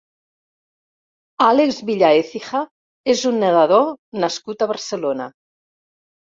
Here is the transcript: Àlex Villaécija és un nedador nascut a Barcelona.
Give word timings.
Àlex 1.47 1.81
Villaécija 1.91 2.63
és 3.15 3.23
un 3.33 3.39
nedador 3.45 3.89
nascut 4.27 4.67
a 4.69 4.73
Barcelona. 4.75 5.33